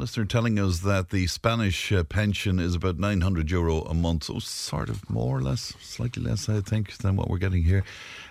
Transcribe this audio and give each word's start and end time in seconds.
listener 0.00 0.24
telling 0.24 0.58
us 0.58 0.80
that 0.80 1.10
the 1.10 1.26
Spanish 1.26 1.92
uh, 1.92 2.02
pension 2.02 2.58
is 2.58 2.74
about 2.74 2.98
900 2.98 3.50
euro 3.50 3.82
a 3.82 3.92
month, 3.92 4.24
so 4.24 4.38
sort 4.38 4.88
of 4.88 5.08
more 5.10 5.36
or 5.36 5.42
less, 5.42 5.74
slightly 5.80 6.22
less, 6.22 6.48
I 6.48 6.60
think, 6.60 6.96
than 6.98 7.16
what 7.16 7.28
we're 7.28 7.38
getting 7.38 7.64
here. 7.64 7.84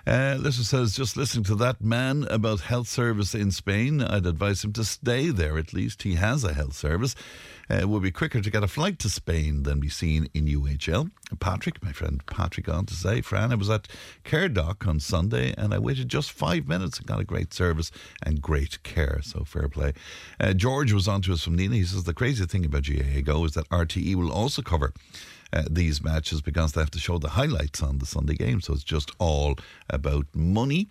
Uh, 0.07 0.37
listener 0.39 0.63
says, 0.63 0.95
just 0.95 1.15
listening 1.15 1.43
to 1.45 1.55
that 1.55 1.81
man 1.81 2.25
about 2.31 2.61
health 2.61 2.87
service 2.87 3.35
in 3.35 3.51
Spain, 3.51 4.01
I'd 4.01 4.25
advise 4.25 4.63
him 4.63 4.73
to 4.73 4.83
stay 4.83 5.29
there. 5.29 5.59
At 5.59 5.71
least 5.71 6.01
he 6.01 6.15
has 6.15 6.43
a 6.43 6.53
health 6.53 6.73
service. 6.73 7.15
Uh, 7.70 7.75
it 7.75 7.89
would 7.89 8.01
be 8.01 8.11
quicker 8.11 8.41
to 8.41 8.49
get 8.49 8.63
a 8.63 8.67
flight 8.67 8.97
to 8.99 9.09
Spain 9.09 9.63
than 9.63 9.79
be 9.79 9.89
seen 9.89 10.27
in 10.33 10.45
UHL. 10.45 11.11
Patrick, 11.39 11.84
my 11.84 11.91
friend 11.91 12.25
Patrick, 12.25 12.67
on 12.67 12.85
to 12.88 12.93
say, 12.93 13.21
Fran, 13.21 13.52
I 13.52 13.55
was 13.55 13.70
at 13.70 13.88
Dock 14.53 14.88
on 14.88 14.99
Sunday 14.99 15.53
and 15.57 15.73
I 15.73 15.79
waited 15.79 16.09
just 16.09 16.31
five 16.31 16.67
minutes 16.67 16.97
and 16.97 17.07
got 17.07 17.20
a 17.20 17.23
great 17.23 17.53
service 17.53 17.91
and 18.23 18.41
great 18.41 18.81
care. 18.84 19.20
So 19.23 19.43
fair 19.43 19.70
play. 19.70 19.93
Uh, 20.39 20.53
George 20.53 20.91
was 20.91 21.07
on 21.07 21.21
to 21.23 21.34
us 21.34 21.43
from 21.43 21.57
Nenagh. 21.57 21.73
He 21.73 21.84
says 21.84 22.05
the 22.05 22.13
crazy 22.13 22.45
thing 22.45 22.66
about 22.66 22.84
GAA 22.84 23.21
Go 23.23 23.45
is 23.45 23.53
that 23.53 23.70
RTE 23.70 24.16
will 24.16 24.31
also 24.31 24.61
cover 24.61 24.94
uh, 25.52 25.63
these 25.70 26.03
matches 26.03 26.41
because 26.41 26.73
they 26.73 26.81
have 26.81 26.91
to 26.91 26.99
show 26.99 27.17
the 27.17 27.30
highlights 27.30 27.81
on 27.81 27.98
the 27.98 28.05
Sunday 28.05 28.35
game. 28.35 28.62
So 28.62 28.73
it's 28.73 28.84
just 28.84 29.12
all 29.20 29.55
about 29.89 30.27
money. 30.34 30.88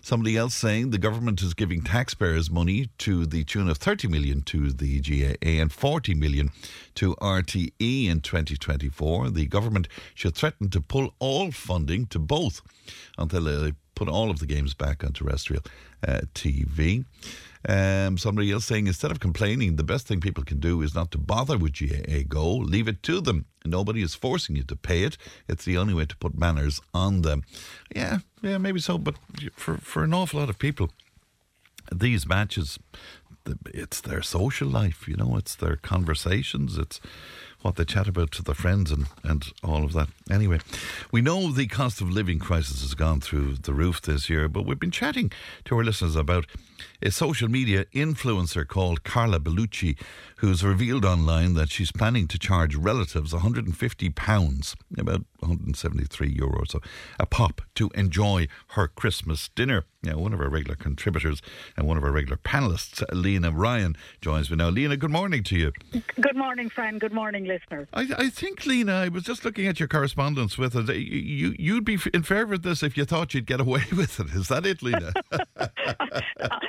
Somebody 0.00 0.36
else 0.36 0.54
saying 0.54 0.90
the 0.90 0.98
government 0.98 1.42
is 1.42 1.54
giving 1.54 1.82
taxpayers 1.82 2.50
money 2.50 2.88
to 2.98 3.26
the 3.26 3.44
tune 3.44 3.68
of 3.68 3.78
30 3.78 4.08
million 4.08 4.42
to 4.42 4.72
the 4.72 5.00
GAA 5.00 5.60
and 5.60 5.72
40 5.72 6.14
million 6.14 6.50
to 6.96 7.14
RTE 7.16 8.08
in 8.08 8.20
2024. 8.20 9.30
The 9.30 9.46
government 9.46 9.88
should 10.14 10.34
threaten 10.34 10.70
to 10.70 10.80
pull 10.80 11.14
all 11.18 11.50
funding 11.52 12.06
to 12.06 12.18
both 12.18 12.62
until 13.16 13.44
they 13.44 13.72
put 13.94 14.08
all 14.08 14.30
of 14.30 14.38
the 14.40 14.46
games 14.46 14.74
back 14.74 15.04
on 15.04 15.12
terrestrial 15.12 15.62
uh, 16.06 16.22
TV. 16.34 17.04
Um, 17.68 18.18
somebody 18.18 18.50
else 18.50 18.64
saying 18.64 18.88
instead 18.88 19.10
of 19.10 19.20
complaining, 19.20 19.76
the 19.76 19.84
best 19.84 20.06
thing 20.06 20.20
people 20.20 20.44
can 20.44 20.58
do 20.58 20.82
is 20.82 20.94
not 20.94 21.10
to 21.12 21.18
bother 21.18 21.56
with 21.56 21.78
GAA 21.78 22.22
Go. 22.28 22.56
Leave 22.56 22.88
it 22.88 23.02
to 23.04 23.20
them. 23.20 23.46
Nobody 23.64 24.02
is 24.02 24.14
forcing 24.14 24.56
you 24.56 24.64
to 24.64 24.76
pay 24.76 25.04
it. 25.04 25.16
It's 25.48 25.64
the 25.64 25.78
only 25.78 25.94
way 25.94 26.06
to 26.06 26.16
put 26.16 26.36
manners 26.36 26.80
on 26.92 27.22
them. 27.22 27.44
Yeah, 27.94 28.18
yeah, 28.42 28.58
maybe 28.58 28.80
so. 28.80 28.98
But 28.98 29.14
for 29.54 29.76
for 29.76 30.02
an 30.02 30.14
awful 30.14 30.40
lot 30.40 30.50
of 30.50 30.58
people, 30.58 30.90
these 31.92 32.26
matches, 32.26 32.78
it's 33.66 34.00
their 34.00 34.22
social 34.22 34.68
life. 34.68 35.06
You 35.06 35.16
know, 35.16 35.36
it's 35.36 35.54
their 35.54 35.76
conversations. 35.76 36.76
It's 36.78 37.00
what 37.62 37.76
they 37.76 37.84
chat 37.84 38.08
about 38.08 38.30
to 38.32 38.42
their 38.42 38.54
friends 38.54 38.90
and, 38.90 39.06
and 39.22 39.52
all 39.62 39.84
of 39.84 39.92
that. 39.92 40.08
Anyway, 40.30 40.58
we 41.10 41.22
know 41.22 41.50
the 41.50 41.66
cost 41.66 42.00
of 42.00 42.10
living 42.10 42.38
crisis 42.38 42.82
has 42.82 42.94
gone 42.94 43.20
through 43.20 43.54
the 43.54 43.72
roof 43.72 44.02
this 44.02 44.28
year, 44.28 44.48
but 44.48 44.66
we've 44.66 44.80
been 44.80 44.90
chatting 44.90 45.30
to 45.64 45.76
our 45.76 45.84
listeners 45.84 46.16
about 46.16 46.46
a 47.00 47.10
social 47.10 47.48
media 47.48 47.84
influencer 47.86 48.66
called 48.66 49.04
Carla 49.04 49.38
Bellucci, 49.38 49.98
who's 50.36 50.64
revealed 50.64 51.04
online 51.04 51.54
that 51.54 51.70
she's 51.70 51.92
planning 51.92 52.26
to 52.28 52.38
charge 52.38 52.74
relatives 52.74 53.32
£150, 53.32 54.74
about 54.98 55.24
173 55.40 56.34
euros, 56.34 56.70
so 56.70 56.80
a 57.18 57.26
pop, 57.26 57.62
to 57.74 57.90
enjoy 57.94 58.48
her 58.68 58.88
Christmas 58.88 59.48
dinner. 59.54 59.84
Now, 60.04 60.18
one 60.18 60.32
of 60.32 60.40
our 60.40 60.48
regular 60.48 60.74
contributors 60.74 61.40
and 61.76 61.86
one 61.86 61.96
of 61.96 62.02
our 62.02 62.10
regular 62.10 62.36
panelists, 62.36 63.04
Lena 63.12 63.52
Ryan, 63.52 63.96
joins 64.20 64.50
me 64.50 64.56
now. 64.56 64.68
Lena, 64.68 64.96
good 64.96 65.12
morning 65.12 65.44
to 65.44 65.56
you. 65.56 65.72
Good 66.20 66.34
morning, 66.34 66.68
Fran. 66.68 66.98
Good 66.98 67.12
morning, 67.12 67.44
listeners. 67.44 67.86
I, 67.92 68.08
I 68.18 68.28
think, 68.28 68.66
Lena, 68.66 68.94
I 68.94 69.08
was 69.08 69.22
just 69.22 69.44
looking 69.44 69.68
at 69.68 69.78
your 69.78 69.88
correspondence 69.88 70.58
with 70.58 70.74
it. 70.74 70.96
You, 70.96 71.54
you'd 71.56 71.84
be 71.84 71.98
in 72.12 72.24
favour 72.24 72.54
of 72.54 72.62
this 72.62 72.82
if 72.82 72.96
you 72.96 73.04
thought 73.04 73.32
you'd 73.32 73.46
get 73.46 73.60
away 73.60 73.84
with 73.96 74.18
it. 74.18 74.30
Is 74.34 74.48
that 74.48 74.66
it, 74.66 74.82
Lena? 74.82 75.12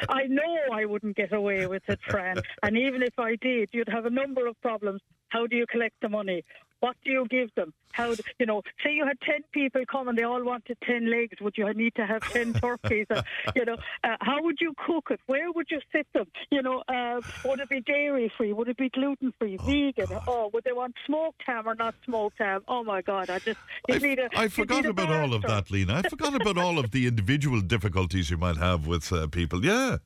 I 0.09 0.25
know 0.27 0.55
I 0.71 0.85
wouldn't 0.85 1.15
get 1.15 1.33
away 1.33 1.65
with 1.65 1.83
it, 1.87 1.99
Fran. 2.07 2.37
And 2.61 2.77
even 2.77 3.01
if 3.01 3.17
I 3.17 3.35
did, 3.37 3.69
you'd 3.73 3.89
have 3.89 4.05
a 4.05 4.11
number 4.11 4.45
of 4.45 4.61
problems. 4.61 5.01
How 5.33 5.47
do 5.47 5.55
you 5.55 5.65
collect 5.65 5.95
the 5.99 6.09
money? 6.09 6.43
What 6.79 6.95
do 7.03 7.11
you 7.11 7.25
give 7.27 7.49
them? 7.55 7.73
How 7.93 8.13
do, 8.13 8.21
you 8.39 8.45
know? 8.45 8.61
Say 8.83 8.91
you 8.93 9.05
had 9.05 9.19
ten 9.21 9.41
people 9.51 9.81
come 9.89 10.09
and 10.09 10.17
they 10.17 10.23
all 10.23 10.43
wanted 10.43 10.77
ten 10.83 11.09
legs. 11.09 11.39
Would 11.41 11.55
you 11.57 11.73
need 11.73 11.95
to 11.95 12.05
have 12.05 12.21
ten 12.31 12.53
turkeys? 12.65 13.07
Uh, 13.09 13.23
you 13.55 13.65
know, 13.65 13.77
uh, 14.03 14.17
how 14.19 14.43
would 14.43 14.57
you 14.59 14.73
cook 14.85 15.07
it? 15.09 15.19
Where 15.25 15.51
would 15.51 15.67
you 15.71 15.79
sit 15.91 16.05
them? 16.13 16.27
You 16.51 16.61
know, 16.61 16.83
uh, 16.87 17.21
would 17.45 17.61
it 17.61 17.69
be 17.69 17.81
dairy 17.81 18.31
free? 18.37 18.51
Would 18.51 18.67
it 18.67 18.77
be 18.77 18.89
gluten 18.89 19.33
free? 19.39 19.57
Oh, 19.59 19.65
vegan? 19.65 20.07
God. 20.09 20.23
Oh, 20.27 20.49
would 20.53 20.65
they 20.65 20.73
want 20.73 20.95
smoked 21.05 21.41
ham 21.45 21.67
or 21.67 21.75
not 21.75 21.95
smoked 22.05 22.37
ham? 22.39 22.61
Oh 22.67 22.83
my 22.83 23.01
God! 23.01 23.29
I 23.29 23.39
just 23.39 23.59
you 23.87 23.99
need 23.99 24.19
a, 24.19 24.27
I 24.35 24.49
forgot 24.49 24.85
about 24.85 25.09
all 25.09 25.33
of 25.33 25.41
that, 25.43 25.71
Lena. 25.71 26.01
I 26.03 26.09
forgot 26.09 26.35
about 26.35 26.57
all 26.57 26.77
of 26.77 26.91
the 26.91 27.07
individual 27.07 27.61
difficulties 27.61 28.29
you 28.29 28.37
might 28.37 28.57
have 28.57 28.85
with 28.85 29.11
uh, 29.11 29.27
people. 29.27 29.65
Yeah. 29.65 29.97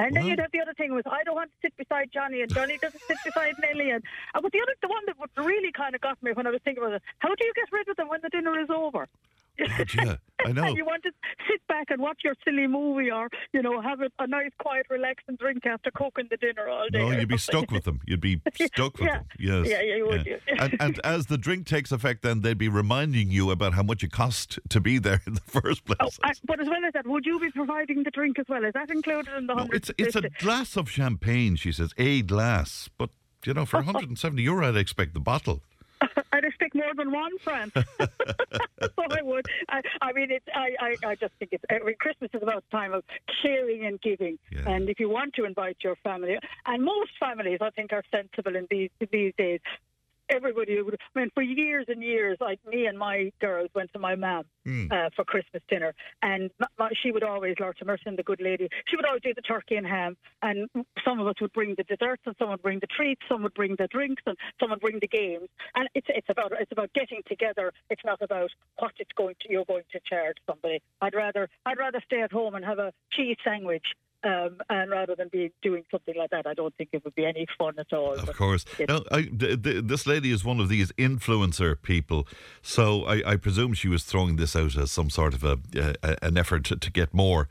And 0.00 0.16
then 0.16 0.24
you'd 0.24 0.38
have 0.38 0.50
the 0.50 0.60
other 0.60 0.72
thing 0.72 0.94
was 0.94 1.04
I 1.06 1.22
don't 1.24 1.34
want 1.34 1.50
to 1.50 1.56
sit 1.60 1.76
beside 1.76 2.10
Johnny, 2.10 2.40
and 2.40 2.52
Johnny 2.52 2.78
doesn't 2.78 3.02
sit 3.02 3.18
beside 3.22 3.54
Nelly. 3.60 3.90
And 3.90 4.02
uh, 4.34 4.40
but 4.40 4.50
the 4.50 4.60
other, 4.62 4.74
the 4.80 4.88
one 4.88 5.02
that 5.06 5.18
what 5.18 5.30
really 5.36 5.72
kind 5.72 5.94
of 5.94 6.00
got 6.00 6.22
me 6.22 6.32
when 6.32 6.46
I 6.46 6.50
was 6.50 6.60
thinking 6.64 6.82
about 6.82 6.94
it, 6.94 7.02
how 7.18 7.28
do 7.28 7.44
you 7.44 7.52
get 7.54 7.70
rid 7.70 7.86
of 7.88 7.96
them 7.96 8.08
when 8.08 8.20
the 8.22 8.30
dinner 8.30 8.58
is 8.58 8.70
over? 8.70 9.08
Oh, 9.60 9.66
God, 9.78 9.94
yeah, 9.94 10.16
I 10.44 10.52
know. 10.52 10.74
you 10.74 10.84
want 10.84 11.02
to 11.04 11.10
sit 11.48 11.66
back 11.68 11.90
and 11.90 12.00
watch 12.00 12.20
your 12.24 12.34
silly 12.44 12.66
movie 12.66 13.10
or, 13.10 13.28
you 13.52 13.62
know, 13.62 13.80
have 13.80 14.00
a, 14.00 14.10
a 14.18 14.26
nice, 14.26 14.50
quiet, 14.58 14.86
relaxing 14.88 15.36
drink 15.36 15.66
after 15.66 15.90
cooking 15.90 16.28
the 16.30 16.36
dinner 16.36 16.68
all 16.68 16.88
day. 16.90 16.98
No, 16.98 17.10
you'd 17.10 17.28
be 17.28 17.38
stuck 17.38 17.70
with 17.70 17.84
them. 17.84 18.00
You'd 18.06 18.20
be 18.20 18.40
stuck 18.54 18.98
with 18.98 19.08
yeah. 19.08 19.18
them. 19.18 19.26
Yes. 19.38 19.68
Yeah, 19.68 19.82
yeah, 19.82 19.96
you 19.96 20.06
would. 20.06 20.26
Yeah. 20.26 20.36
and, 20.58 20.76
and, 20.80 21.00
as 21.04 21.26
the 21.26 21.38
drink 21.38 21.66
takes 21.66 21.92
effect, 21.92 22.22
then 22.22 22.40
they'd 22.40 22.58
be 22.58 22.68
reminding 22.68 23.30
you 23.30 23.50
about 23.50 23.74
how 23.74 23.82
much 23.82 24.02
it 24.02 24.12
cost 24.12 24.58
to 24.68 24.80
be 24.80 24.98
there 24.98 25.20
in 25.26 25.34
the 25.34 25.40
first 25.40 25.82
oh, 25.88 25.94
place. 25.94 26.18
Oh, 26.22 26.28
I, 26.28 26.32
but 26.44 26.60
as 26.60 26.68
well 26.68 26.84
as 26.86 26.92
that, 26.94 27.06
would 27.06 27.26
you 27.26 27.38
be 27.38 27.50
providing 27.50 28.02
the 28.02 28.10
drink 28.10 28.38
as 28.38 28.46
well? 28.48 28.64
Is 28.64 28.72
that 28.74 28.90
included 28.90 29.34
in 29.36 29.46
the 29.46 29.54
no, 29.54 29.68
it's, 29.72 29.90
it's 29.98 30.16
a 30.16 30.22
glass 30.38 30.76
of 30.76 30.90
champagne, 30.90 31.56
she 31.56 31.72
says, 31.72 31.92
a 31.98 32.22
glass. 32.22 32.88
But, 32.96 33.10
you 33.44 33.54
know, 33.54 33.66
for 33.66 33.78
170 33.78 34.42
euro, 34.42 34.68
I'd 34.68 34.76
expect 34.76 35.14
the 35.14 35.20
bottle. 35.20 35.62
I'd 36.32 36.44
expect 36.70 36.74
more 36.74 36.94
than 37.04 37.12
one, 37.12 37.38
Fran. 37.38 37.72
so 38.96 39.04
I 39.10 39.22
would. 39.22 39.46
I, 39.68 39.82
I 40.02 40.12
mean, 40.12 40.30
it's. 40.30 40.44
I, 40.54 40.74
I, 40.80 41.08
I 41.08 41.14
just 41.14 41.32
think 41.38 41.52
it's. 41.52 41.64
Mean, 41.70 41.94
Christmas 41.98 42.30
is 42.34 42.42
about 42.42 42.64
time 42.70 42.92
of 42.92 43.04
sharing 43.42 43.86
and 43.86 44.00
giving. 44.00 44.38
Yeah. 44.50 44.68
And 44.68 44.88
if 44.88 45.00
you 45.00 45.08
want 45.08 45.34
to 45.34 45.44
invite 45.44 45.78
your 45.82 45.96
family, 45.96 46.38
and 46.66 46.84
most 46.84 47.10
families, 47.18 47.58
I 47.60 47.70
think, 47.70 47.92
are 47.92 48.04
sensible 48.10 48.56
in 48.56 48.66
these 48.70 48.90
these 49.10 49.32
days 49.36 49.60
everybody 50.30 50.80
would. 50.80 50.96
I 51.14 51.18
mean, 51.18 51.30
for 51.34 51.42
years 51.42 51.86
and 51.88 52.02
years, 52.02 52.38
like 52.40 52.58
me 52.66 52.86
and 52.86 52.98
my 52.98 53.32
girls 53.40 53.68
went 53.74 53.92
to 53.92 53.98
my 53.98 54.14
mum 54.14 54.44
mm. 54.66 54.90
uh, 54.90 55.10
for 55.14 55.24
Christmas 55.24 55.62
dinner, 55.68 55.94
and 56.22 56.50
she 57.02 57.12
would 57.12 57.22
always, 57.22 57.56
Lord 57.60 57.76
to 57.78 57.84
Mercy, 57.84 58.02
the 58.16 58.22
good 58.22 58.40
lady, 58.40 58.68
she 58.88 58.96
would 58.96 59.04
always 59.04 59.22
do 59.22 59.32
the 59.34 59.42
turkey 59.42 59.76
and 59.76 59.86
ham, 59.86 60.16
and 60.42 60.68
some 61.04 61.20
of 61.20 61.26
us 61.26 61.34
would 61.40 61.52
bring 61.52 61.74
the 61.76 61.84
desserts, 61.84 62.22
and 62.26 62.34
some 62.38 62.50
would 62.50 62.62
bring 62.62 62.80
the 62.80 62.86
treats, 62.86 63.22
some 63.28 63.42
would 63.42 63.54
bring 63.54 63.76
the 63.78 63.88
drinks, 63.88 64.22
and 64.26 64.36
some 64.58 64.70
would 64.70 64.80
bring 64.80 64.98
the 65.00 65.08
games. 65.08 65.48
And 65.74 65.88
it's 65.94 66.06
it's 66.10 66.28
about 66.28 66.52
it's 66.58 66.72
about 66.72 66.92
getting 66.92 67.22
together. 67.26 67.72
It's 67.88 68.04
not 68.04 68.22
about 68.22 68.50
what 68.78 68.92
it's 68.98 69.12
going 69.16 69.34
to 69.42 69.52
you're 69.52 69.64
going 69.64 69.84
to 69.92 70.00
charge 70.08 70.36
somebody. 70.48 70.80
I'd 71.00 71.14
rather 71.14 71.48
I'd 71.66 71.78
rather 71.78 72.00
stay 72.04 72.22
at 72.22 72.32
home 72.32 72.54
and 72.54 72.64
have 72.64 72.78
a 72.78 72.92
cheese 73.12 73.36
sandwich 73.44 73.84
um, 74.22 74.60
and 74.68 74.90
rather 74.90 75.14
than 75.14 75.28
be 75.28 75.52
doing 75.62 75.84
something 75.90 76.14
like 76.16 76.30
that, 76.30 76.46
I 76.46 76.54
don't 76.54 76.74
think 76.76 76.90
it 76.92 77.04
would 77.04 77.14
be 77.14 77.24
any 77.24 77.46
fun 77.58 77.74
at 77.78 77.92
all. 77.92 78.14
Of 78.14 78.36
course. 78.36 78.64
Now, 78.88 79.02
I, 79.10 79.22
d- 79.22 79.56
d- 79.56 79.80
this 79.80 80.06
lady 80.06 80.30
is 80.30 80.44
one 80.44 80.60
of 80.60 80.68
these 80.68 80.92
influencer 80.92 81.80
people, 81.80 82.26
so 82.62 83.04
I, 83.04 83.32
I, 83.32 83.36
presume 83.36 83.74
she 83.74 83.88
was 83.88 84.04
throwing 84.04 84.36
this 84.36 84.54
out 84.54 84.76
as 84.76 84.90
some 84.90 85.10
sort 85.10 85.34
of 85.34 85.44
a, 85.44 85.58
a 85.74 86.16
an 86.22 86.36
effort 86.36 86.64
to, 86.66 86.76
to 86.76 86.90
get 86.90 87.14
more. 87.14 87.48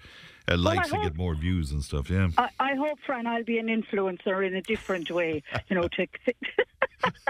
Uh, 0.48 0.58
likes 0.58 0.92
well, 0.92 1.02
and 1.02 1.12
get 1.12 1.18
more 1.18 1.36
views 1.36 1.72
and 1.72 1.84
stuff. 1.84 2.10
Yeah, 2.10 2.30
I, 2.38 2.50
I, 2.60 2.76
hope, 2.76 2.98
Fran, 3.06 3.28
I'll 3.28 3.44
be 3.44 3.60
an 3.60 3.68
influencer 3.68 4.46
in 4.46 4.56
a 4.56 4.62
different 4.62 5.12
way. 5.12 5.44
You 5.70 5.76
know, 5.76 5.88
to 5.88 6.08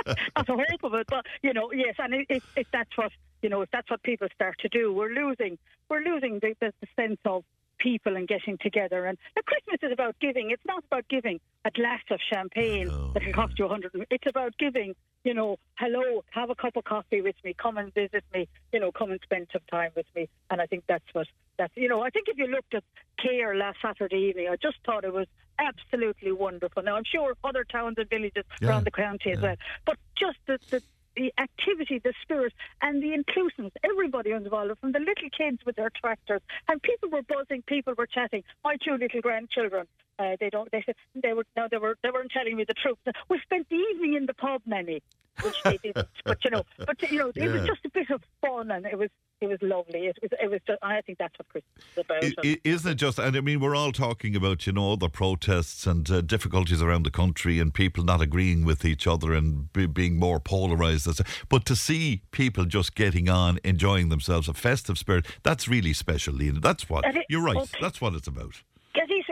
that's 0.05 0.49
a 0.49 0.55
hope 0.55 0.83
of 0.83 0.93
it. 0.93 1.07
But 1.07 1.25
you 1.41 1.53
know, 1.53 1.71
yes, 1.73 1.95
and 1.99 2.25
if, 2.29 2.43
if 2.55 2.67
that's 2.71 2.97
what 2.97 3.11
you 3.41 3.49
know, 3.49 3.61
if 3.61 3.71
that's 3.71 3.89
what 3.89 4.03
people 4.03 4.27
start 4.33 4.57
to 4.59 4.69
do, 4.69 4.93
we're 4.93 5.09
losing, 5.09 5.57
we're 5.89 6.01
losing 6.01 6.39
the, 6.39 6.55
the, 6.59 6.73
the 6.81 6.87
sense 6.95 7.19
of 7.25 7.43
people 7.79 8.15
and 8.15 8.27
getting 8.27 8.57
together. 8.57 9.05
And 9.05 9.17
now, 9.35 9.41
Christmas 9.45 9.79
is 9.81 9.91
about 9.91 10.15
giving. 10.19 10.51
It's 10.51 10.65
not 10.65 10.83
about 10.85 11.07
giving 11.09 11.39
a 11.65 11.71
glass 11.71 12.01
of 12.11 12.19
champagne 12.31 12.89
oh, 12.91 13.11
that 13.13 13.23
can 13.23 13.33
cost 13.33 13.57
you 13.57 13.65
a 13.65 13.69
hundred. 13.69 13.91
It's 14.09 14.27
about 14.27 14.57
giving. 14.57 14.95
You 15.25 15.33
know, 15.33 15.57
hello, 15.77 16.23
have 16.31 16.49
a 16.49 16.55
cup 16.55 16.77
of 16.77 16.85
coffee 16.85 17.21
with 17.21 17.35
me. 17.43 17.53
Come 17.53 17.77
and 17.77 17.93
visit 17.93 18.23
me. 18.33 18.47
You 18.71 18.79
know, 18.79 18.91
come 18.91 19.11
and 19.11 19.19
spend 19.21 19.47
some 19.51 19.61
time 19.69 19.91
with 19.95 20.05
me. 20.15 20.29
And 20.49 20.61
I 20.61 20.65
think 20.65 20.83
that's 20.87 21.03
what 21.13 21.27
that's. 21.57 21.75
You 21.75 21.89
know, 21.89 22.01
I 22.01 22.09
think 22.09 22.27
if 22.29 22.37
you 22.37 22.47
looked 22.47 22.73
at 22.73 22.83
Cahir 23.19 23.55
last 23.55 23.79
Saturday 23.81 24.29
evening, 24.29 24.47
I 24.49 24.55
just 24.55 24.77
thought 24.85 25.03
it 25.03 25.13
was 25.13 25.27
absolutely 25.59 26.31
wonderful. 26.31 26.83
Now 26.83 26.95
I'm 26.95 27.03
sure 27.03 27.33
other 27.43 27.65
towns 27.65 27.95
and 27.97 28.09
villages 28.09 28.45
yeah, 28.61 28.69
around 28.69 28.85
the 28.85 28.91
county 28.91 29.31
as 29.31 29.41
well, 29.41 29.55
but 29.85 29.97
just 30.17 30.37
the, 30.47 30.57
the 30.69 30.81
the 31.19 31.33
activity, 31.37 31.99
the 31.99 32.13
spirit, 32.21 32.53
and 32.81 33.03
the 33.03 33.13
inclusiveness. 33.13 33.73
Everybody 33.83 34.33
was 34.33 34.43
involved, 34.43 34.79
from 34.79 34.93
the 34.93 34.99
little 34.99 35.29
kids 35.37 35.59
with 35.65 35.75
their 35.75 35.91
tractors, 36.01 36.41
and 36.69 36.81
people 36.81 37.09
were 37.09 37.21
buzzing, 37.21 37.61
people 37.67 37.93
were 37.97 38.07
chatting. 38.07 38.43
My 38.63 38.77
two 38.83 38.95
little 38.95 39.21
grandchildren, 39.21 39.85
uh, 40.17 40.37
they 40.39 40.49
don't. 40.49 40.71
They 40.71 40.81
said 40.85 40.95
they 41.13 41.33
were 41.33 41.45
no, 41.57 41.67
they 41.69 41.77
were 41.77 41.97
they 42.03 42.09
weren't 42.09 42.31
telling 42.31 42.55
me 42.55 42.63
the 42.63 42.73
truth. 42.73 42.97
We 43.27 43.39
spent 43.41 43.67
the 43.69 43.75
evening 43.75 44.13
in 44.13 44.25
the 44.27 44.33
pub, 44.33 44.61
many, 44.65 45.03
which 45.41 45.61
they 45.63 45.77
didn't. 45.77 46.07
but 46.23 46.43
you 46.45 46.51
know, 46.51 46.63
but 46.77 47.01
you 47.11 47.19
know, 47.19 47.31
it 47.35 47.51
was 47.51 47.67
just 47.67 47.85
a 47.85 47.89
bit 47.89 48.09
of 48.09 48.21
fun, 48.41 48.71
and 48.71 48.85
it 48.85 48.97
was 48.97 49.09
it 49.41 49.47
was 49.47 49.59
lovely. 49.61 50.07
It 50.07 50.17
was, 50.21 50.31
it 50.41 50.49
was. 50.51 50.59
Just, 50.67 50.79
I 50.83 51.01
think 51.01 51.17
that's 51.17 51.37
what 51.37 51.47
Christmas 51.49 51.85
is 51.91 51.97
about. 51.97 52.23
Isn't 52.63 52.91
it 52.91 52.95
just? 52.95 53.19
And 53.19 53.35
I 53.35 53.41
mean, 53.41 53.59
we're 53.59 53.75
all 53.75 53.91
talking 53.91 54.35
about 54.35 54.67
you 54.67 54.73
know 54.73 54.95
the 54.95 55.09
protests 55.09 55.85
and 55.87 56.09
uh, 56.09 56.21
difficulties 56.21 56.81
around 56.81 57.03
the 57.03 57.11
country 57.11 57.59
and 57.59 57.73
people 57.73 58.03
not 58.03 58.21
agreeing 58.21 58.65
with 58.65 58.83
each 58.85 59.07
other 59.07 59.33
and 59.33 59.71
be, 59.73 59.85
being 59.85 60.17
more 60.17 60.39
polarized. 60.39 61.21
But 61.49 61.65
to 61.65 61.75
see 61.75 62.23
people 62.31 62.65
just 62.65 62.95
getting 62.95 63.29
on, 63.29 63.59
enjoying 63.63 64.09
themselves, 64.09 64.47
a 64.47 64.53
festive 64.53 64.97
spirit, 64.97 65.25
that's 65.43 65.67
really 65.67 65.93
special, 65.93 66.33
Lena. 66.33 66.59
That's 66.59 66.89
what 66.89 67.05
it- 67.05 67.25
you're 67.29 67.43
right. 67.43 67.69
That's 67.81 68.01
what 68.01 68.13
it's 68.15 68.27
about. 68.27 68.63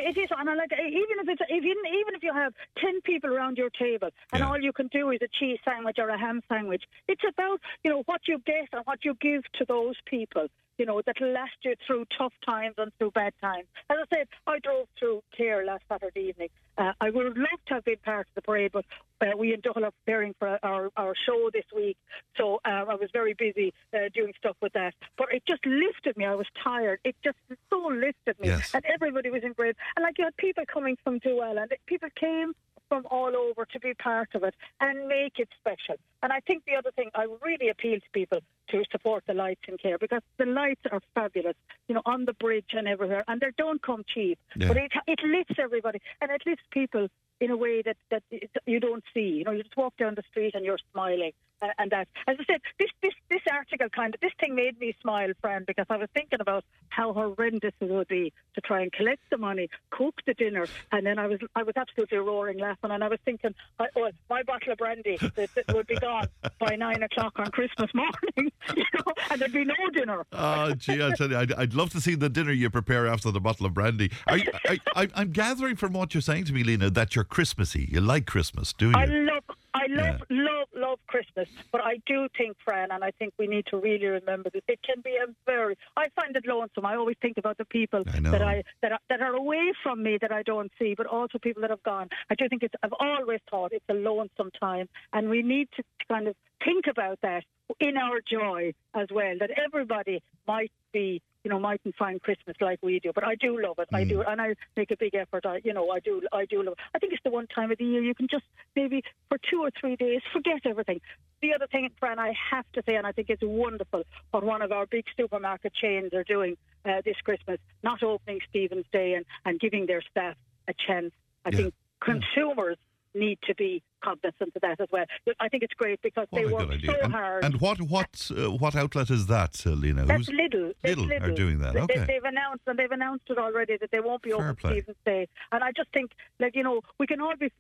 It 0.07 0.18
is, 0.18 0.30
and 0.31 0.50
I 0.50 0.54
like 0.56 0.71
even 0.71 1.18
if 1.21 1.27
it's 1.27 1.42
even 1.51 1.77
even 2.00 2.15
if 2.15 2.24
you 2.24 2.33
have 2.33 2.54
ten 2.77 3.01
people 3.01 3.30
around 3.30 3.57
your 3.57 3.69
table 3.69 4.09
and 4.31 4.42
Yeah. 4.42 4.48
all 4.48 4.57
you 4.57 4.71
can 4.71 4.88
do 4.88 5.09
is 5.12 5.19
a 5.21 5.27
cheese 5.38 5.59
sandwich 5.65 5.98
or 6.00 6.07
a 6.07 6.18
ham 6.18 6.42
sandwich, 6.48 6.83
it's 7.09 7.25
about 7.27 7.59
you 7.83 7.92
know 7.92 8.04
what 8.06 8.21
you 8.25 8.38
get 8.45 8.69
and 8.71 8.86
what 8.86 9.04
you 9.04 9.15
give 9.19 9.44
to 9.59 9.65
those 9.65 9.95
people. 10.06 10.48
You 10.78 10.86
know 10.86 11.02
that'll 11.06 11.32
last 11.32 11.58
you 11.64 11.74
through 11.86 12.06
tough 12.18 12.34
times 12.46 12.76
and 12.78 12.92
through 12.98 13.12
bad 13.12 13.34
times. 13.42 13.66
As 13.90 13.98
I 14.12 14.16
said, 14.16 14.28
I 14.46 14.60
drove 14.60 14.88
through 15.00 15.24
Cahir 15.36 15.66
last 15.66 15.84
Saturday 15.90 16.22
evening. 16.30 16.50
Uh, 16.78 16.94
I 17.02 17.10
would 17.10 17.26
have 17.26 17.36
loved 17.38 17.66
to 17.70 17.74
have 17.76 17.86
been 17.86 17.98
part 18.06 18.28
of 18.28 18.36
the 18.36 18.42
parade, 18.44 18.72
but 18.72 18.86
uh, 19.20 19.36
we 19.36 19.54
in 19.54 19.62
Dublin 19.62 19.86
are 19.86 19.92
preparing 20.06 20.36
for 20.38 20.60
our, 20.62 20.92
our 20.96 21.14
show 21.26 21.50
this 21.52 21.66
week, 21.76 21.98
so 22.38 22.60
uh, 22.66 22.86
I 22.88 22.94
was 22.94 23.10
very 23.12 23.34
busy 23.34 23.74
uh, 23.96 24.10
doing 24.14 24.34
stuff 24.38 24.56
with 24.62 24.74
that. 24.74 24.94
But 25.18 25.34
it 25.34 25.42
just 25.48 25.66
lifted 25.66 26.16
me. 26.18 26.26
I 26.26 26.36
was 26.36 26.46
tired. 26.64 27.00
It 27.04 27.16
just 27.24 27.38
so 27.72 27.88
lifted 27.88 28.40
me, 28.40 28.50
Yes. 28.50 28.72
and 28.76 28.86
everybody 28.86 29.32
was 29.32 29.42
in 29.44 29.54
great. 29.54 29.76
And 29.96 30.04
like 30.04 30.20
you 30.20 30.26
had 30.26 30.38
people 30.38 30.64
coming 30.72 30.98
from 31.04 31.20
Duell, 31.20 31.60
and 31.60 31.72
people 31.88 32.10
came 32.16 32.54
from 32.89 33.06
all 33.12 33.36
over 33.36 33.66
to 33.66 33.80
be 33.80 33.94
part 33.94 34.30
of 34.34 34.44
it 34.44 34.56
and 34.80 35.07
make 35.07 35.39
it 35.39 35.50
special. 35.60 35.95
And 36.24 36.31
I 36.31 36.39
think 36.42 36.66
the 36.66 36.75
other 36.75 36.92
thing, 36.92 37.10
I 37.16 37.28
really 37.44 37.69
appeal 37.69 38.00
to 38.00 38.10
people 38.13 38.39
to 38.69 38.84
support 38.92 39.24
the 39.28 39.34
lights 39.34 39.62
in 39.68 39.78
Cahir 39.78 39.98
because 39.98 40.22
the 40.38 40.45
lights 40.45 40.81
are 40.92 41.01
fabulous, 41.16 41.56
you 41.88 41.95
know, 41.95 42.01
on 42.06 42.25
the 42.25 42.34
bridge 42.34 42.72
and 42.74 42.88
everywhere, 42.88 43.24
and 43.28 43.39
they 43.42 43.51
don't 43.57 43.81
come 43.81 44.04
cheap. 44.13 44.39
Yeah. 44.56 44.68
But 44.68 44.78
it, 44.78 44.92
it 45.07 45.19
lifts 45.24 45.56
everybody, 45.60 46.01
and 46.22 46.31
it 46.31 46.42
lifts 46.45 46.66
people 46.72 47.07
in 47.39 47.51
a 47.51 47.57
way 47.57 47.81
that, 47.84 47.98
that 48.10 48.24
you 48.66 48.80
don't 48.80 49.04
see. 49.13 49.22
You 49.22 49.44
know, 49.44 49.51
you 49.51 49.63
just 49.63 49.78
walk 49.78 49.95
down 49.98 50.16
the 50.16 50.24
street 50.31 50.56
and 50.56 50.66
you're 50.66 50.80
smiling. 50.92 51.31
And, 51.62 51.72
and 51.78 51.92
that, 51.92 52.07
as 52.28 52.38
I 52.40 52.44
said, 52.45 52.62
this, 52.80 52.90
this, 53.01 53.12
this 53.12 53.13
article 53.57 53.89
kind 53.89 54.13
of, 54.13 54.21
this 54.21 54.31
thing 54.39 54.56
made 54.56 54.80
me 54.80 54.95
smile, 55.01 55.31
Fran, 55.42 55.63
because 55.65 55.86
I 55.89 55.98
was 55.98 56.09
thinking 56.13 56.39
about 56.39 56.63
how 56.89 57.13
horrendous 57.13 57.74
it 57.80 57.89
would 57.89 58.07
be 58.07 58.33
to 58.56 58.62
try 58.62 58.81
and 58.81 58.92
collect 58.92 59.21
the 59.30 59.38
money, 59.38 59.69
cook 59.89 60.15
the 60.25 60.33
dinner, 60.33 60.65
and 60.92 61.06
then 61.06 61.19
I 61.19 61.27
was, 61.27 61.39
I 61.56 61.63
was 61.63 61.75
absolutely 61.75 62.18
roaring 62.19 62.59
laughing, 62.59 62.92
and 62.92 63.04
I 63.04 63.07
was 63.07 63.19
thinking, 63.25 63.54
I, 63.80 63.88
oh, 63.95 64.09
my 64.30 64.44
bottle 64.44 64.71
of 64.71 64.77
brandy 64.77 65.18
that, 65.18 65.50
that 65.56 65.74
would 65.74 65.88
be 65.88 65.95
gone 65.95 66.27
by 66.59 66.75
nine 66.75 67.04
o'clock 67.04 67.33
on 67.38 67.51
Christmas 67.51 67.94
morning, 67.94 68.51
you 68.75 68.83
know, 68.94 69.13
and 69.30 69.42
there'd 69.42 69.51
be 69.51 69.65
no 69.65 69.75
dinner. 69.94 70.25
Oh, 70.31 70.74
gee, 70.74 71.04
I 71.04 71.12
tell 71.12 71.30
you, 71.30 71.38
I'd, 71.38 71.54
I'd 71.54 71.74
love 71.74 71.89
to 71.92 72.01
see 72.01 72.15
the 72.15 72.30
dinner 72.30 72.51
you 72.51 72.69
prepare 72.69 73.07
after 73.07 73.31
the 73.31 73.42
bottle 73.42 73.65
of 73.65 73.74
brandy. 73.74 74.12
Are 74.27 74.38
you, 74.38 74.51
I, 74.68 74.80
I, 74.95 75.07
I'm 75.15 75.31
gathering 75.31 75.75
from 75.75 75.94
what 75.94 76.13
you're 76.13 76.21
saying 76.21 76.45
to 76.45 76.54
me, 76.54 76.63
Lena, 76.63 76.89
that 76.89 77.15
you're 77.15 77.25
Christmassy. 77.25 77.88
You 77.92 78.01
like 78.01 78.25
Christmas, 78.25 78.74
do 78.74 78.89
you? 78.89 78.95
I 78.95 79.06
love, 79.06 79.44
I 79.74 79.88
love, 79.89 80.21
love, 80.30 80.56
love 80.98 81.08
Christmas. 81.08 81.50
But 81.72 81.82
I 81.82 82.00
do 82.06 82.28
think, 82.38 82.58
Fran, 82.64 82.92
and 82.92 83.04
I 83.04 83.12
think 83.12 83.34
we 83.38 83.48
need 83.48 83.66
to 83.68 83.78
really 83.78 84.06
remember 84.06 84.50
this. 84.50 84.62
It 84.68 84.80
can 84.84 85.02
be 85.02 85.16
a 85.16 85.28
very. 85.46 85.78
I 85.96 86.08
find 86.16 86.36
it 86.36 86.46
lonesome. 86.46 86.86
I 86.86 86.96
always 86.96 87.18
think 87.22 87.38
about 87.38 87.58
the 87.58 87.66
people 87.66 88.04
I 88.08 88.20
that 88.20 88.42
I 88.42 88.64
that 88.82 88.92
are, 88.94 89.00
that 89.10 89.22
are 89.22 89.34
away 89.34 89.72
from 89.84 90.04
me 90.04 90.18
that 90.22 90.32
I 90.32 90.44
don't 90.44 90.72
see, 90.80 90.96
but 90.96 91.06
also 91.08 91.38
people 91.40 91.62
that 91.62 91.70
have 91.70 91.84
gone. 91.84 92.10
I 92.30 92.36
do 92.36 92.48
think 92.50 92.64
it's. 92.64 92.76
I've 92.84 92.94
always 93.00 93.40
thought 93.50 93.72
it's 93.74 93.86
a 93.90 93.94
lonesome 93.94 94.52
time, 94.60 94.88
and 95.14 95.30
we 95.30 95.42
need 95.42 95.70
to 95.78 95.84
kind 96.10 96.28
of 96.28 96.36
think 96.64 96.86
about 96.88 97.20
that 97.22 97.44
in 97.80 97.98
our 97.98 98.20
joy 98.30 98.74
as 98.96 99.08
well. 99.12 99.36
That 99.40 99.52
everybody 99.64 100.22
might 100.48 100.72
be. 100.94 101.22
You 101.48 101.54
know, 101.54 101.60
mightn't 101.60 101.96
find 101.96 102.22
Christmas 102.22 102.58
like 102.60 102.78
we 102.84 103.00
do, 103.00 103.14
but 103.16 103.24
I 103.24 103.36
do 103.36 103.58
love 103.58 103.80
it. 103.80 103.88
I 103.94 104.04
Mm. 104.04 104.10
do, 104.10 104.22
and 104.22 104.42
I 104.42 104.54
make 104.76 104.92
a 104.92 104.98
big 104.98 105.16
effort. 105.16 105.46
I, 105.46 105.62
you 105.64 105.72
know, 105.72 105.90
I 105.92 106.02
do, 106.02 106.22
I 106.34 106.44
do 106.44 106.62
love 106.62 106.74
it. 106.74 106.80
I 106.94 107.00
think 107.00 107.14
it's 107.14 107.24
the 107.24 107.30
one 107.30 107.48
time 107.48 107.72
of 107.72 107.78
the 107.78 107.86
year 107.86 108.02
you 108.02 108.14
can 108.14 108.28
just 108.30 108.44
maybe 108.76 109.02
for 109.30 109.38
two 109.50 109.62
or 109.62 109.70
three 109.80 109.96
days 109.96 110.20
forget 110.34 110.60
everything. 110.66 111.00
The 111.42 111.54
other 111.54 111.66
thing, 111.68 111.90
Fran, 112.02 112.20
I 112.20 112.34
have 112.52 112.66
to 112.74 112.84
say, 112.86 112.96
and 112.98 113.08
I 113.08 113.14
think 113.14 113.30
it's 113.30 113.42
wonderful 113.42 114.04
what 114.32 114.44
one 114.44 114.62
of 114.62 114.74
our 114.74 114.88
big 114.88 115.06
supermarket 115.16 115.74
chains 115.74 116.14
are 116.14 116.26
doing 116.26 116.58
uh, 116.84 117.02
this 117.06 117.16
Christmas, 117.24 117.60
not 117.82 118.04
opening 118.04 118.42
Stephen's 118.50 118.88
Day 118.92 119.14
and, 119.14 119.26
and 119.46 119.58
giving 119.58 119.86
their 119.86 120.02
staff 120.12 120.36
a 120.68 120.74
chance. 120.86 121.14
I 121.46 121.52
Yeah. 121.52 121.60
think 121.60 121.74
consumers 122.02 122.76
need 123.18 123.40
to 123.48 123.56
be 123.56 123.81
cognizant 124.04 124.56
of 124.56 124.62
that 124.62 124.80
as 124.80 124.88
well. 124.92 125.06
But 125.25 125.36
I 125.40 125.50
think 125.50 125.64
it's 125.64 125.74
great 125.74 126.02
because 126.02 126.28
What 126.30 126.40
they 126.42 126.46
work 126.46 126.69
so 126.86 126.94
and, 127.04 127.14
hard. 127.14 127.44
and 127.44 127.60
what 127.60 127.81
what 127.81 128.31
uh, 128.31 128.52
what 128.52 128.75
outlet 128.75 129.10
is 129.10 129.28
that, 129.28 129.62
uh, 129.66 129.72
Lena? 129.72 130.06
That's 130.06 130.30
Lidl. 130.30 130.74
That's 130.81 130.96
Lidl 130.96 131.22
are 131.22 131.31
doing 131.31 131.60
that, 131.60 131.75
okay. 131.75 132.06
They, 132.06 132.14
have 132.16 132.24
announced 132.24 132.64
and 132.68 132.78
they've 132.80 132.92
announced 132.92 133.25
it 133.30 133.38
already 133.38 133.78
that 133.78 133.92
they 133.92 134.00
won't 134.00 134.22
be 134.22 134.31
Fair 134.31 134.40
open 134.40 134.56
play. 134.56 134.72
Stephen's 134.74 134.98
Day. 135.06 135.28
And 135.52 135.64
I 135.64 135.72
just 135.72 135.92
think, 135.94 136.12
like 136.40 136.56
you 136.56 136.64
know, 136.64 136.81
we 137.00 137.08
can 137.08 137.22
all 137.22 137.36
be. 137.36 137.52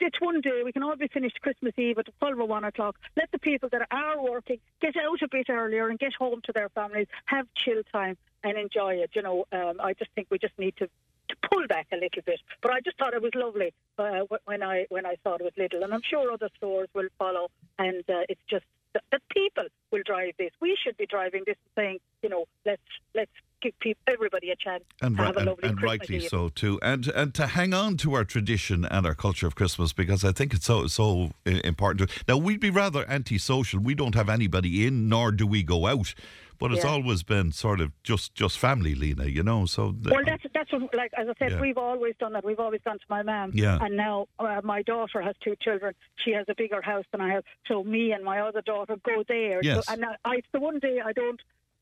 It's 0.00 0.20
one 0.22 0.40
day. 0.40 0.62
We 0.64 0.72
can 0.72 0.82
all 0.82 0.96
be 0.96 1.06
finished 1.08 1.38
Christmas 1.42 1.74
Eve 1.76 1.98
at 1.98 2.06
twelve 2.18 2.38
or 2.38 2.46
one 2.46 2.64
o'clock. 2.64 2.96
Let 3.14 3.30
the 3.30 3.38
people 3.38 3.68
that 3.72 3.86
are 3.90 4.22
working 4.22 4.58
get 4.80 4.96
out 4.96 5.20
a 5.20 5.28
bit 5.28 5.50
earlier 5.50 5.88
and 5.88 5.98
get 5.98 6.14
home 6.14 6.40
to 6.44 6.52
their 6.52 6.70
families, 6.70 7.08
have 7.26 7.46
chill 7.54 7.82
time, 7.92 8.16
and 8.42 8.56
enjoy 8.56 8.94
it. 8.94 9.10
You 9.14 9.20
know, 9.20 9.44
um, 9.52 9.74
I 9.78 9.92
just 9.92 10.10
think 10.14 10.28
we 10.30 10.38
just 10.38 10.58
need 10.58 10.74
to 10.78 10.88
to 11.28 11.36
pull 11.50 11.66
back 11.66 11.86
a 11.92 11.96
little 11.96 12.22
bit. 12.24 12.40
But 12.62 12.72
I 12.72 12.80
just 12.80 12.98
thought 12.98 13.14
it 13.14 13.22
was 13.22 13.32
lovely 13.34 13.72
uh, 13.98 14.22
when 14.44 14.62
I 14.62 14.86
when 14.88 15.06
I 15.06 15.16
saw 15.22 15.34
it 15.34 15.42
with 15.44 15.56
Lidl, 15.56 15.82
and 15.82 15.92
I'm 15.92 16.02
sure 16.02 16.32
other 16.32 16.50
stores 16.56 16.88
will 16.94 17.08
follow. 17.18 17.48
And 17.78 18.04
uh, 18.08 18.22
it's 18.28 18.40
just 18.48 18.64
that, 18.94 19.02
that 19.12 19.22
people 19.30 19.64
will 19.90 20.02
drive 20.04 20.34
this. 20.38 20.50
We 20.60 20.76
should 20.82 20.96
be 20.96 21.06
driving 21.06 21.42
this, 21.46 21.56
saying, 21.74 21.98
you 22.22 22.28
know, 22.28 22.44
let's 22.64 22.82
let's 23.14 23.30
give 23.62 23.78
people 23.80 24.02
everybody 24.06 24.50
a 24.50 24.56
chance 24.56 24.84
and, 25.00 25.16
have 25.16 25.36
a 25.36 25.40
and, 25.40 25.48
lovely 25.48 25.68
and 25.68 25.82
rightly 25.82 26.20
so 26.20 26.48
too, 26.48 26.78
and 26.82 27.08
and 27.08 27.34
to 27.34 27.46
hang 27.48 27.74
on 27.74 27.96
to 27.98 28.14
our 28.14 28.24
tradition 28.24 28.84
and 28.84 29.06
our 29.06 29.14
culture 29.14 29.46
of 29.46 29.54
Christmas 29.54 29.92
because 29.92 30.24
I 30.24 30.32
think 30.32 30.54
it's 30.54 30.66
so 30.66 30.86
so 30.86 31.30
important. 31.44 32.10
To, 32.10 32.24
now 32.28 32.36
we'd 32.36 32.60
be 32.60 32.70
rather 32.70 33.08
antisocial. 33.08 33.80
We 33.80 33.94
don't 33.94 34.14
have 34.14 34.28
anybody 34.28 34.86
in, 34.86 35.08
nor 35.08 35.32
do 35.32 35.46
we 35.46 35.62
go 35.62 35.86
out. 35.86 36.14
But 36.58 36.72
it's 36.72 36.84
Yeah. 36.84 36.90
always 36.90 37.22
been 37.22 37.52
sort 37.52 37.80
of 37.80 37.92
just 38.02 38.34
just 38.34 38.58
family, 38.58 38.94
Lena. 38.94 39.26
You 39.26 39.42
know, 39.42 39.66
so 39.66 39.92
th- 39.92 40.14
Well, 40.14 40.24
that's 40.24 40.42
that's 40.54 40.72
what, 40.72 40.94
like 40.94 41.12
as 41.16 41.28
I 41.28 41.34
said, 41.38 41.52
Yeah. 41.52 41.60
we've 41.60 41.78
always 41.78 42.14
done 42.18 42.32
that. 42.34 42.44
We've 42.44 42.60
always 42.60 42.80
gone 42.84 42.98
to 42.98 43.04
my 43.08 43.22
mum, 43.22 43.50
Yeah. 43.54 43.78
and 43.80 43.96
now 43.96 44.28
uh, 44.38 44.60
my 44.64 44.82
daughter 44.82 45.20
has 45.20 45.34
two 45.44 45.56
children. 45.60 45.94
She 46.24 46.30
has 46.32 46.46
a 46.48 46.54
bigger 46.54 46.80
house 46.82 47.04
than 47.12 47.20
I 47.20 47.30
have, 47.34 47.44
so 47.68 47.84
me 47.84 48.12
and 48.12 48.24
my 48.24 48.40
other 48.40 48.62
daughter 48.62 48.96
go 48.96 49.22
there. 49.28 49.60
Yes. 49.62 49.86
So, 49.86 49.92
and 49.92 50.04
I, 50.04 50.16
I, 50.24 50.36
it's 50.36 50.48
the 50.52 50.60
one 50.60 50.78
day 50.78 51.00
I 51.04 51.12
don't 51.12 51.40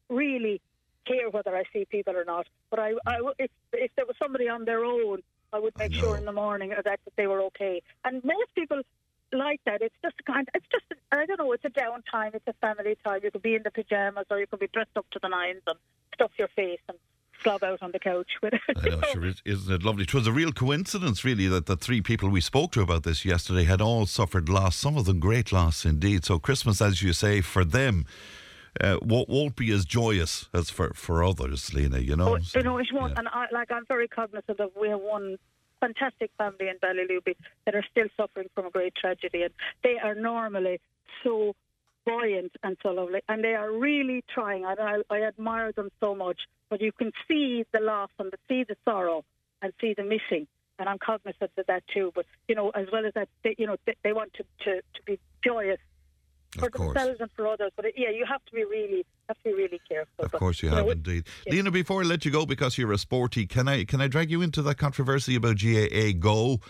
really 0.09 0.61
care 1.07 1.31
whether 1.31 1.55
I 1.57 1.65
see 1.73 1.85
people 1.85 2.17
or 2.17 2.25
not. 2.25 2.47
But 2.71 2.79
I, 2.81 2.93
I 3.07 3.17
if 3.39 3.51
if 3.73 3.91
there 3.97 4.07
was 4.07 4.17
somebody 4.23 4.49
on 4.49 4.65
their 4.65 4.85
own, 4.85 5.21
I 5.53 5.59
would 5.59 5.77
make 5.79 5.93
sure 5.95 6.17
in 6.17 6.25
the 6.25 6.33
morning 6.33 6.71
that, 6.71 6.85
that 6.85 7.01
they 7.17 7.27
were 7.27 7.43
okay. 7.43 7.83
And 8.05 8.23
most 8.25 8.55
people 8.55 8.83
like 9.35 9.61
that. 9.67 9.83
It's 9.83 9.95
just 10.03 10.15
a 10.21 10.23
kind. 10.23 10.49
It's 10.55 10.67
just 10.71 10.85
I 11.13 11.27
don't 11.27 11.39
know. 11.39 11.53
It's 11.53 11.65
a 11.65 11.71
downtime. 11.71 12.35
It's 12.35 12.47
a 12.47 12.53
family 12.55 12.97
time. 13.05 13.21
You 13.23 13.31
could 13.31 13.43
be 13.43 13.55
in 13.55 13.63
the 13.63 13.71
pajamas 13.71 14.27
or 14.31 14.39
you 14.41 14.47
could 14.47 14.61
be 14.61 14.69
dressed 14.73 14.97
up 14.97 15.07
to 15.11 15.19
the 15.23 15.29
nines 15.29 15.63
and 15.67 15.77
stuff 16.15 16.31
your 16.39 16.49
face 16.49 16.81
and 16.89 16.97
slob 17.43 17.63
out 17.65 17.83
on 17.83 17.91
the 17.93 17.99
couch 17.99 18.31
with 18.43 18.55
it. 18.55 18.61
I 18.77 18.89
know, 18.89 19.01
sure, 19.13 19.27
is- 19.27 19.43
isn't 19.45 19.73
it 19.75 19.83
lovely? 19.83 20.05
It 20.05 20.15
was 20.15 20.27
a 20.27 20.33
real 20.33 20.53
coincidence, 20.53 21.25
really, 21.25 21.49
that 21.49 21.67
the 21.67 21.77
three 21.77 22.01
people 22.01 22.29
we 22.31 22.41
spoke 22.41 22.73
to 22.73 22.81
about 22.81 23.03
this 23.03 23.25
yesterday 23.25 23.65
had 23.65 23.81
all 23.81 24.07
suffered 24.07 24.49
loss, 24.49 24.77
some 24.77 24.97
of 24.97 25.05
them 25.05 25.19
great 25.21 25.53
loss 25.53 25.85
indeed. 25.85 26.25
So, 26.25 26.39
Christmas, 26.39 26.81
as 26.81 27.03
you 27.03 27.13
say, 27.13 27.41
for 27.41 27.65
them, 27.65 28.07
uh, 28.81 28.99
won't, 29.03 29.29
won't 29.29 29.57
be 29.57 29.71
as 29.73 29.85
joyous 29.85 30.49
as 30.55 30.71
for, 30.71 30.93
for 30.95 31.23
others, 31.25 31.75
Lena, 31.75 31.99
you 31.99 32.17
know? 32.17 32.37
Oh, 32.37 32.39
So, 32.39 32.61
you 32.61 32.65
know, 32.65 32.79
it 32.79 32.87
won't. 32.93 33.13
yeah. 33.13 33.19
And 33.19 33.29
I, 33.29 33.47
like, 33.53 33.71
I'm 33.73 33.85
very 33.87 34.09
cognizant 34.09 34.59
of 34.61 34.71
we 34.81 34.89
have 34.89 35.01
one 35.01 35.37
fantastic 35.85 36.31
family 36.39 36.69
in 36.69 36.77
Ballylooby 36.79 37.37
that 37.65 37.75
are 37.75 37.85
still 37.91 38.09
suffering 38.17 38.49
from 38.55 38.67
a 38.67 38.71
great 38.71 38.95
tragedy, 38.95 39.43
and 39.43 39.53
they 39.83 39.99
are 40.03 40.15
normally 40.15 40.81
so 41.23 41.55
buoyant 42.07 42.53
and 42.63 42.77
so 42.83 42.91
lovely, 42.91 43.21
and 43.29 43.43
they 43.45 43.55
are 43.55 43.71
really 43.71 44.25
trying. 44.33 44.65
And 44.65 44.79
I, 44.81 44.97
I 45.11 45.23
admire 45.23 45.73
them 45.73 45.91
so 46.01 46.15
much. 46.15 46.41
But 46.71 46.81
you 46.81 46.93
can 46.93 47.13
see 47.29 47.65
the 47.73 47.81
loss 47.81 48.11
and 48.19 48.31
the, 48.33 48.39
see 48.49 48.65
the 48.65 48.77
sorrow 48.85 49.25
and 49.63 49.73
see 49.81 49.95
the 49.95 50.03
missing. 50.03 50.47
And 50.79 50.89
I'm 50.89 50.99
cognizant 50.99 51.53
of 51.57 51.67
that 51.67 51.85
too. 51.93 52.11
But 52.15 52.27
you 52.49 52.55
know, 52.55 52.71
as 52.71 52.87
well 52.93 53.07
as 53.07 53.15
that, 53.15 53.29
they, 53.43 53.55
you 53.59 53.67
know, 53.67 53.77
they, 53.87 53.95
they 54.03 54.13
want 54.13 54.33
to, 54.35 54.45
to, 54.65 54.77
to 54.81 55.03
be 55.07 55.19
joyous 55.45 55.79
for 56.55 56.67
Of 56.67 56.73
course. 56.73 56.95
themselves 56.95 57.21
and 57.21 57.31
for 57.33 57.47
others. 57.47 57.73
But 57.77 57.87
yeah, 57.97 58.11
you 58.11 58.25
have 58.27 58.45
to 58.47 58.53
be 58.53 58.65
really, 58.65 59.05
have 59.29 59.37
to 59.39 59.45
be 59.45 59.55
really 59.55 59.81
careful. 59.89 60.25
Of 60.25 60.33
But, 60.33 60.39
course 60.39 60.63
you 60.63 60.71
know, 60.71 60.77
have 60.77 60.89
it- 60.89 60.93
indeed. 60.93 61.25
yeah. 61.47 61.53
Lena, 61.55 61.71
before 61.71 62.03
I 62.03 62.05
let 62.05 62.25
you 62.25 62.31
go, 62.31 62.47
because 62.47 62.79
you're 62.79 62.93
a 62.93 62.99
sporty, 62.99 63.47
can 63.47 63.69
I 63.69 63.85
can 63.85 64.01
I 64.01 64.09
drag 64.09 64.31
you 64.31 64.43
into 64.43 64.63
that 64.63 64.77
controversy 64.77 65.35
about 65.37 65.57
GAA 65.59 66.13
Go 66.19 66.61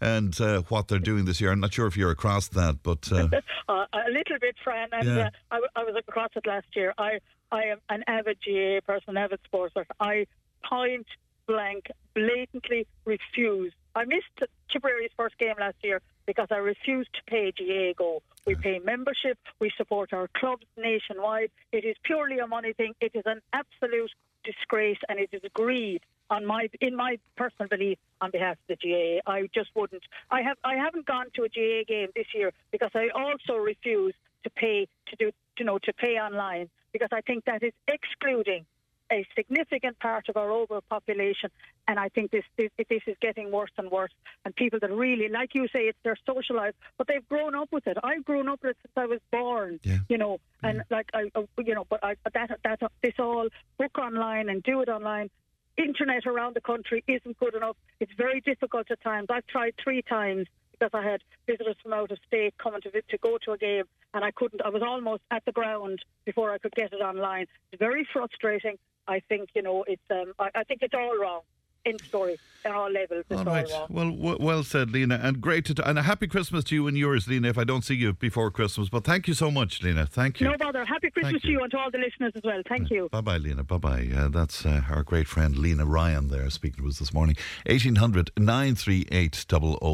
and 0.00 0.38
uh, 0.40 0.62
what 0.68 0.88
they're 0.88 0.98
doing 0.98 1.24
this 1.24 1.40
year? 1.40 1.52
I'm 1.52 1.60
not 1.60 1.72
sure 1.72 1.86
if 1.86 1.96
you're 1.96 2.10
across 2.10 2.48
that, 2.48 2.82
but 2.82 3.10
uh, 3.12 3.28
uh, 3.68 3.86
a 3.92 4.10
little 4.10 4.38
bit, 4.40 4.56
Fran, 4.62 4.88
and 4.92 5.06
Yeah. 5.08 5.26
uh, 5.26 5.30
I, 5.50 5.54
w- 5.56 5.70
I 5.76 5.84
was 5.84 5.94
across 5.96 6.30
it 6.36 6.46
last 6.46 6.66
year. 6.74 6.92
I 6.98 7.20
I 7.52 7.62
am 7.64 7.78
an 7.88 8.02
avid 8.08 8.38
GAA 8.44 8.80
person, 8.84 9.16
avid 9.16 9.40
sporter. 9.50 9.84
I 10.00 10.26
point 10.68 11.06
blank, 11.46 11.86
blatantly 12.14 12.86
refuse. 13.04 13.72
I 13.94 14.04
missed 14.04 14.50
Tipperary's 14.70 15.12
first 15.16 15.38
game 15.38 15.54
last 15.58 15.76
year 15.82 16.02
because 16.26 16.48
I 16.50 16.56
refuse 16.56 17.06
to 17.14 17.20
pay 17.26 17.52
GAA 17.52 17.92
Go. 17.96 18.22
We 18.46 18.54
pay 18.54 18.78
membership, 18.78 19.38
we 19.58 19.70
support 19.76 20.12
our 20.12 20.28
clubs 20.28 20.66
nationwide. 20.76 21.50
It 21.72 21.84
is 21.84 21.96
purely 22.02 22.38
a 22.38 22.46
money 22.46 22.72
thing. 22.72 22.94
It 23.00 23.12
is 23.14 23.24
an 23.26 23.40
absolute 23.52 24.10
disgrace 24.44 24.98
and 25.08 25.18
it 25.18 25.30
is 25.32 25.42
greed 25.52 26.02
on 26.30 26.44
my 26.44 26.68
in 26.80 26.96
my 26.96 27.18
personal 27.36 27.68
belief 27.68 27.98
on 28.20 28.30
behalf 28.30 28.56
of 28.68 28.68
the 28.68 28.76
GAA. 28.76 29.30
I 29.30 29.48
just 29.54 29.70
wouldn't. 29.74 30.02
I 30.30 30.42
have 30.42 30.56
I 30.64 30.76
haven't 30.76 31.06
gone 31.06 31.26
to 31.34 31.42
a 31.44 31.48
GAA 31.48 31.84
game 31.86 32.08
this 32.14 32.26
year 32.34 32.52
because 32.70 32.90
I 32.94 33.08
also 33.08 33.54
refuse 33.56 34.14
to 34.44 34.50
pay 34.50 34.88
to 35.08 35.16
do 35.16 35.30
you 35.58 35.64
know 35.64 35.78
to 35.78 35.92
pay 35.92 36.18
online 36.18 36.68
because 36.92 37.08
I 37.12 37.20
think 37.20 37.44
that 37.44 37.62
is 37.62 37.72
excluding 37.88 38.66
a 39.10 39.26
significant 39.36 39.98
part 39.98 40.28
of 40.28 40.36
our 40.36 40.50
overall 40.50 40.82
population. 40.88 41.50
and 41.88 41.98
I 41.98 42.08
think 42.08 42.30
this, 42.30 42.44
this 42.56 42.70
this 42.88 43.02
is 43.06 43.16
getting 43.20 43.50
worse 43.52 43.70
and 43.78 43.90
worse. 43.90 44.12
And 44.44 44.54
people 44.54 44.78
that 44.80 44.90
really, 44.90 45.28
like 45.28 45.50
you 45.54 45.68
say, 45.68 45.80
it's 45.80 45.98
their 46.02 46.16
social 46.26 46.56
life, 46.56 46.74
but 46.98 47.06
they've 47.06 47.26
grown 47.28 47.54
up 47.54 47.68
with 47.72 47.86
it. 47.86 47.96
I've 48.02 48.24
grown 48.24 48.48
up 48.48 48.60
with 48.62 48.70
it 48.70 48.76
since 48.82 48.92
I 48.96 49.06
was 49.06 49.20
born. 49.30 49.80
Yeah. 49.82 49.98
You 50.08 50.18
know, 50.18 50.38
and 50.62 50.82
like 50.90 51.08
I, 51.14 51.30
you 51.58 51.74
know, 51.74 51.86
but 51.88 52.02
I, 52.02 52.16
that 52.34 52.58
that 52.64 52.92
this 53.02 53.14
all 53.18 53.48
book 53.78 53.98
online 53.98 54.48
and 54.48 54.62
do 54.62 54.80
it 54.80 54.88
online. 54.88 55.30
Internet 55.76 56.24
around 56.26 56.56
the 56.56 56.62
country 56.62 57.04
isn't 57.06 57.38
good 57.38 57.54
enough. 57.54 57.76
It's 58.00 58.12
very 58.16 58.40
difficult 58.40 58.90
at 58.90 58.98
times. 59.02 59.26
I've 59.28 59.46
tried 59.46 59.74
three 59.82 60.00
times 60.00 60.46
because 60.72 60.90
I 60.94 61.02
had 61.02 61.20
visitors 61.46 61.76
from 61.82 61.92
out 61.92 62.10
of 62.10 62.18
state 62.26 62.54
coming 62.58 62.80
to 62.82 62.90
to 62.90 63.18
go 63.18 63.38
to 63.44 63.52
a 63.52 63.58
game, 63.58 63.84
and 64.14 64.24
I 64.24 64.30
couldn't. 64.30 64.62
I 64.64 64.70
was 64.70 64.82
almost 64.82 65.22
at 65.30 65.44
the 65.44 65.52
ground 65.52 66.04
before 66.24 66.50
I 66.50 66.58
could 66.58 66.72
get 66.72 66.92
it 66.92 67.00
online. 67.02 67.46
It's 67.72 67.78
very 67.78 68.06
frustrating. 68.12 68.78
I 69.08 69.20
think 69.20 69.50
you 69.54 69.62
know 69.62 69.84
it's. 69.86 70.02
Um, 70.10 70.32
I, 70.38 70.50
I 70.54 70.64
think 70.64 70.82
it's 70.82 70.94
all 70.94 71.16
wrong. 71.18 71.40
In 71.84 71.96
story, 72.00 72.36
at 72.64 72.72
all 72.72 72.90
levels. 72.90 73.24
All 73.30 73.38
all 73.38 73.44
right. 73.44 73.68
Well, 73.88 74.10
w- 74.10 74.38
well 74.40 74.64
said, 74.64 74.90
Lena, 74.90 75.20
and 75.22 75.40
great 75.40 75.64
to 75.66 75.74
t- 75.76 75.84
and 75.86 75.96
a 75.96 76.02
happy 76.02 76.26
Christmas 76.26 76.64
to 76.64 76.74
you 76.74 76.88
and 76.88 76.98
yours, 76.98 77.28
Lena. 77.28 77.46
If 77.46 77.58
I 77.58 77.62
don't 77.62 77.84
see 77.84 77.94
you 77.94 78.12
before 78.12 78.50
Christmas, 78.50 78.88
but 78.88 79.04
thank 79.04 79.28
you 79.28 79.34
so 79.34 79.52
much, 79.52 79.84
Lena. 79.84 80.04
Thank 80.04 80.40
you. 80.40 80.48
No 80.48 80.56
bother. 80.56 80.84
Happy 80.84 81.10
Christmas 81.12 81.34
Thank 81.34 81.42
to 81.42 81.48
you. 81.48 81.58
you 81.58 81.62
and 81.62 81.70
to 81.70 81.78
all 81.78 81.92
the 81.92 81.98
listeners 81.98 82.32
as 82.34 82.42
well. 82.42 82.60
Thank 82.68 82.90
you. 82.90 83.08
Bye 83.12 83.20
bye, 83.20 83.36
Lena. 83.36 83.62
Bye 83.62 83.76
bye. 83.78 84.08
Uh, 84.12 84.26
that's 84.30 84.66
uh, 84.66 84.82
our 84.90 85.04
great 85.04 85.28
friend 85.28 85.56
Lena 85.56 85.86
Ryan 85.86 86.26
there 86.26 86.50
speaking 86.50 86.82
to 86.82 86.88
us 86.90 86.98
this 86.98 87.14
morning. 87.14 87.36
1800 87.66 88.32
938 88.36 89.46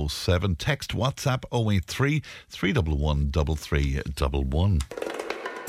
007. 0.09 0.55
Text 0.57 0.97
WhatsApp 0.97 1.45
083 1.53 2.23
311 2.49 3.33
3311. 3.33 5.12